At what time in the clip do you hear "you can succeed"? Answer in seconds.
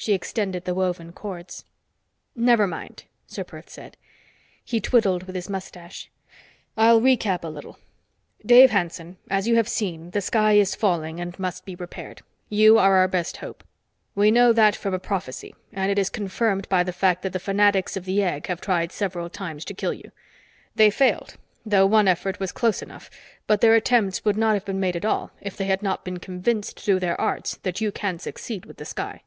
27.80-28.64